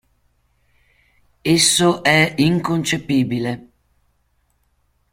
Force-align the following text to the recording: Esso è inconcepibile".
Esso 1.43 2.01
è 2.01 2.33
inconcepibile". 2.39 3.69